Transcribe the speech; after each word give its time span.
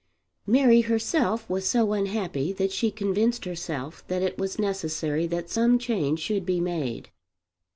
Mary 0.47 0.81
herself 0.81 1.47
was 1.47 1.67
so 1.69 1.93
unhappy 1.93 2.51
that 2.51 2.71
she 2.71 2.89
convinced 2.89 3.45
herself 3.45 4.03
that 4.07 4.23
it 4.23 4.35
was 4.35 4.57
necessary 4.57 5.27
that 5.27 5.47
some 5.47 5.77
change 5.77 6.19
should 6.19 6.43
be 6.43 6.59
made. 6.59 7.11